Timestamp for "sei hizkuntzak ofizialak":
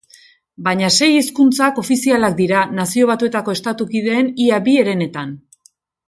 0.99-2.37